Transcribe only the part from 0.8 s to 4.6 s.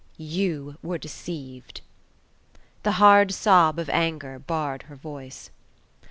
were deceived!" The hard sob of anger